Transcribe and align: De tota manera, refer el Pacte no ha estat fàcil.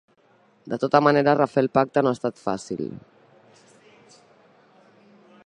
De 0.71 0.77
tota 0.83 1.01
manera, 1.07 1.35
refer 1.39 1.63
el 1.65 1.69
Pacte 1.79 2.03
no 2.07 2.15
ha 2.15 2.19
estat 2.19 2.41
fàcil. 2.47 2.83